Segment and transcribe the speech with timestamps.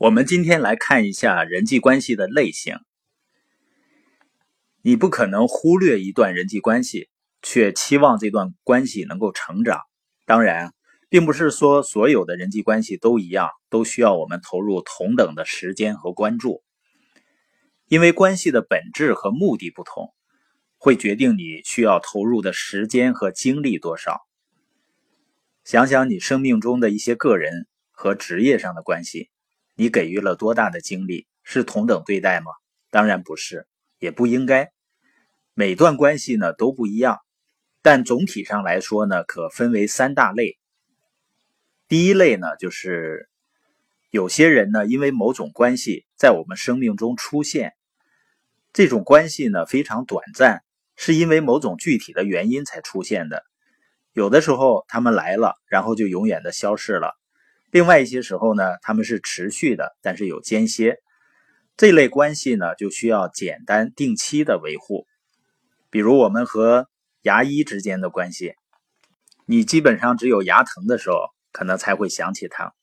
[0.00, 2.78] 我们今天来看一下人际关系的类型。
[4.80, 7.10] 你不可能忽略一段人际关系，
[7.42, 9.82] 却期望这段关系能够成长。
[10.24, 10.72] 当然，
[11.10, 16.62] 并不是说所有的人际关系都一样，都需要我们投入同等的时间和关注。
[17.86, 20.14] 因为关系的本质和目的不同，
[20.78, 24.22] 会决定你需要投入的时间和精力多少。
[25.62, 29.28] 想想你生命中的一些个人和职业上的关系，
[29.80, 31.26] 你给予了多大的精力？
[31.42, 32.52] 是同等对待吗？
[32.90, 33.66] 当然不是。
[33.98, 34.72] 也不应该，
[35.54, 37.16] 每段关系呢都不一样，
[37.80, 40.58] 但总体上来说呢，可分为三大类。
[41.88, 43.30] 第一类呢，就是
[44.10, 47.72] 有些人呢，因为某种关系在我们生命中出现，
[48.74, 50.62] 这种关系呢非常短暂，
[50.94, 53.44] 是因为某种具体的原因才出现的。
[54.12, 57.12] 有的时候他们来了，然后就永远的消失了；
[57.70, 60.96] 另外一些时候呢，他们是持续的，但是有间歇。
[61.76, 65.06] 这类关系呢，就需要简单定期的维护，
[65.88, 66.88] 比如我们和
[67.22, 68.54] 牙医之间的关系，
[69.46, 71.16] 你基本上只有牙疼的时候，
[71.52, 72.74] 可能才会想起他。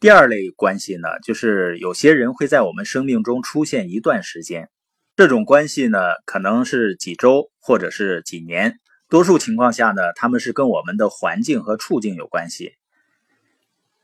[0.00, 4.68] 第二类关系呢，就是有些人会在我们生命中出现一段时间，
[5.14, 12.74] 这种关系呢，可能是几周或者是几年，多数情况下呢，他们是跟我们的环境和处境有关系，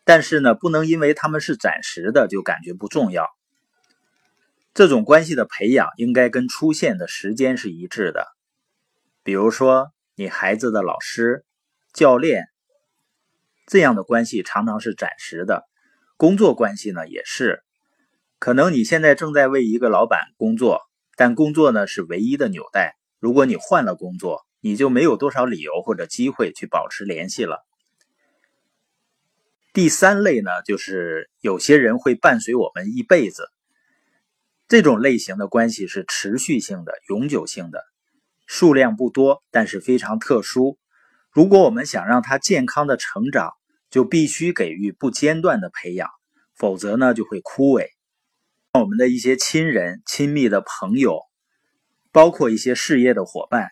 [0.08, 3.28] 但是呢，不能因为他们是暂时的就感觉不重要。
[4.72, 8.26] 这种关系的培养应该跟出现的时间是一致的，
[9.22, 11.44] 比如说你孩子的老师、
[11.92, 12.46] 教练
[13.66, 15.68] 这样的关系常常是暂时的。
[16.16, 17.62] 工作关系呢也是，
[18.38, 20.80] 可能你现在正在为一个老板工作，
[21.16, 22.96] 但工作呢是唯一的纽带。
[23.18, 27.67] 如果你换了工作，你就没有多少理由或者机会去保持联系了。
[29.72, 33.48] 第三类呢，就是有些人会伴随我们一辈子。
[34.66, 37.82] 这种类型的关系是持续性的、永久性的，
[38.46, 40.78] 数量不多，但是非常特殊。
[41.30, 43.52] 如果我们想让它健康的成长，
[43.90, 46.10] 就必须给予不间断的培养，
[46.54, 47.86] 否则呢就会枯萎。
[48.74, 51.20] 我们的一些亲人、亲密的朋友，
[52.12, 53.70] 包括一些事业的伙伴，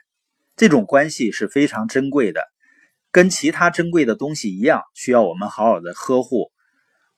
[0.56, 2.42] 这种关系是非常珍贵的，
[3.16, 6.52] 跟其他珍贵的东西一样，需要我们好好的呵护。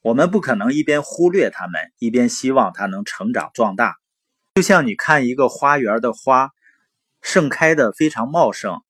[0.01, 3.97] 我们不可能一边忽略它们，一边希望它能成长壮大。
[4.55, 6.51] 就像你看一个花园的花，
[7.21, 8.81] 盛开的非常茂盛，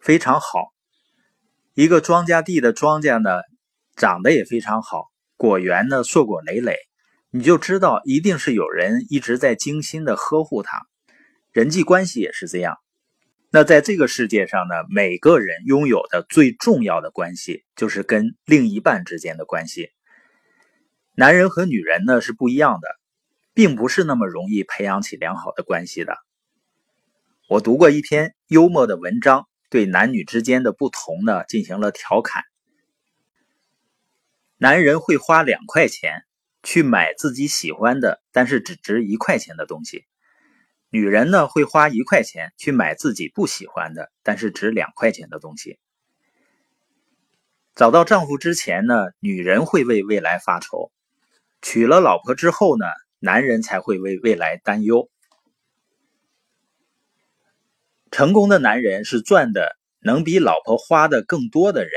[0.00, 0.72] 非常好；
[1.74, 3.42] 一个庄稼地的庄稼呢，
[3.94, 6.78] 长得也非常好，果园呢硕果累累，
[7.28, 10.86] 你就知道一定是有人一直在精心的呵护它。
[11.52, 12.78] 人际关系也是这样。
[13.50, 19.90] 那在这个世界上呢，每个人拥有的最重要的关系，就是跟另一半之间的关系。
[21.14, 22.88] 男人和女人呢是不一样的，
[23.54, 26.16] 并不是那么容易培养起良好的关系的。
[27.48, 32.42] 我读过一篇幽默的文章，对男女之间的不同呢进行了调侃。
[34.58, 36.24] 男人会花两块钱
[36.62, 40.00] 去买自己喜欢的，但是只值一块钱的东西；
[40.90, 45.78] 女人呢会花一块钱去买自己不喜欢的，但是值两块钱的东西。
[47.74, 50.90] 找到丈夫之前呢，女人会为未来发愁。
[51.60, 52.86] 娶了老婆之后呢，
[53.18, 55.10] 男人才会为未来担忧。
[58.10, 61.92] 成功的男人是赚的能比老婆花的更多的人，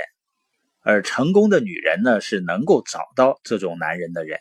[0.82, 4.40] 而成功的女人呢，是能够找到这种男人的人。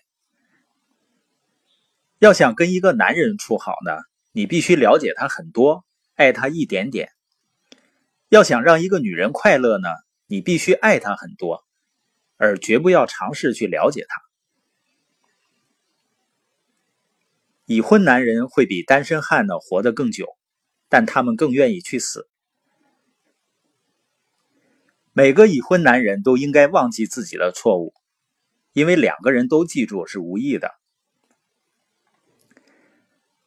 [2.18, 3.92] 要想跟一个男人处好呢，
[4.38, 5.84] 你必须了解他很多，
[6.14, 7.10] 爱他一点点。
[8.28, 9.88] 要想让一个女人快乐呢，
[10.28, 11.64] 你必须爱她很多，
[12.36, 14.20] 而绝不要尝试去了解她。
[17.64, 20.28] 已婚男人会比单身汉呢活得更久，
[20.88, 22.28] 但他们更愿意去死。
[25.12, 27.92] 每个已婚男人都应该忘记自己的错误，
[28.72, 30.70] 因为两个人都记住是无意的。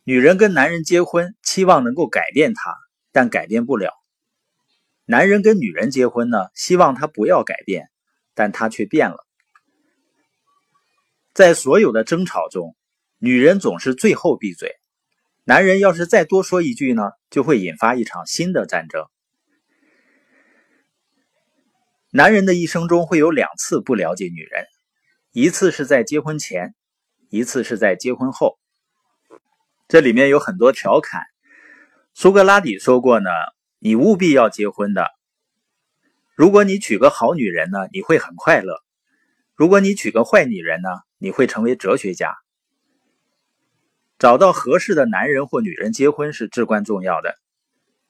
[0.03, 2.75] 女人跟男人结婚，期望能够改变他，
[3.12, 3.89] 但改变不了；
[5.06, 7.89] 男人跟女人结婚呢，希望他不要改变，
[8.33, 9.25] 但他却变了。
[11.33, 12.75] 在所有的争吵中。
[13.24, 14.77] 女人总是最后闭嘴，
[15.44, 19.06] 男人要是再多说一句呢，就会引发一场新的战争。
[22.09, 24.65] 男人的一生中会有两次不了解女人，
[25.33, 26.74] 一次是在结婚前，
[27.30, 28.57] 一次是在结婚后。
[29.92, 31.26] 这里面有很多调侃。
[32.14, 33.30] 苏格拉底说过呢
[33.78, 35.10] ：“你务必要结婚的。
[36.34, 38.74] 如果你娶个好女人呢，你会很快乐；
[39.54, 42.38] 如果你娶个坏女人呢，你会成为哲学家。
[44.18, 47.36] 找到合适的男人或女人结婚是至关重要的，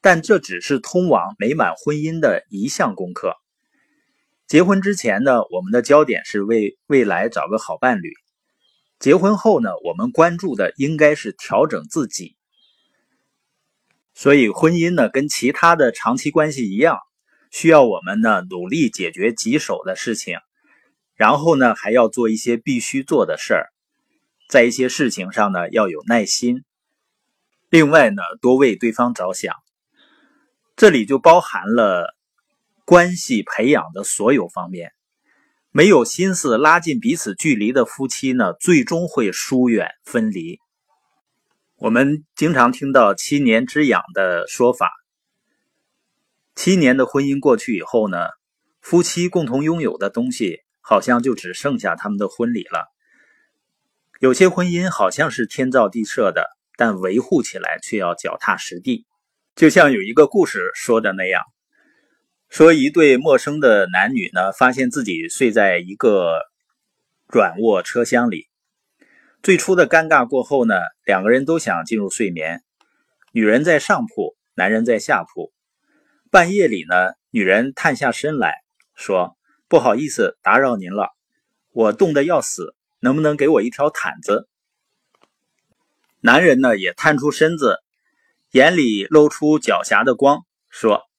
[0.01, 3.37] 但这只是通往美满婚姻的一项功课。
[4.45, 8.11] 结婚之前呢，我们的焦点是为未来找个好伴侣；
[9.01, 12.37] 结婚后呢，我们关注的应该是调整自己。
[14.13, 16.99] 所以，婚姻呢，跟其他的长期关系一样，
[17.49, 20.37] 需要我们呢努力解决棘手的事情，
[21.15, 23.73] 然后呢，还要做一些必须做的事儿。
[24.47, 26.63] 在一些事情上呢，要有耐心。
[27.71, 29.55] 另外呢，多为对方着想。
[30.75, 32.15] 这里就包含了
[32.85, 34.91] 关系培养的所有方面。
[35.73, 40.59] 没有心思拉近彼此距离的夫妻呢，最终会疏远分离。
[41.77, 44.91] 我们经常听到“七年之痒”的说法。
[46.55, 48.17] 七年的婚姻过去以后呢，
[48.81, 52.91] 夫妻共同拥有的东西，好像就只剩下他们的婚礼了。
[54.19, 59.05] 有些婚姻好像是天造地设的，但维护起来却要脚踏实地。
[59.55, 61.41] 就像有一个故事说的那样，
[62.51, 66.41] 说一对陌生的男女呢，发现自己睡在一个
[67.29, 68.49] 软卧车厢里。
[69.41, 70.75] 最初的尴尬过后呢，
[71.05, 72.61] 两个人都想进入睡眠。
[73.31, 75.53] 女人在上铺，男人在下铺。
[76.29, 78.55] 半夜里呢，女人探下身来
[78.95, 79.37] 说
[79.69, 81.11] ：“不好意思，打扰您了，
[81.71, 84.47] 我冻得要死。”能不能给我一条毯子？
[86.19, 87.79] 男人呢也探出身子，
[88.51, 91.09] 眼里露出狡黠的光，说：“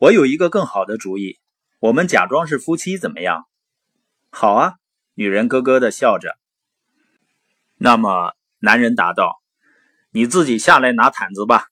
[0.00, 1.38] 我有一个更好的主意，
[1.78, 3.46] 我们假装是夫妻，怎么样
[4.32, 4.76] ？”“好啊！”
[5.12, 6.38] 女人咯咯的笑着。
[7.76, 9.42] 那么，男人答道
[10.10, 11.66] ：“你自己下来拿毯子吧。”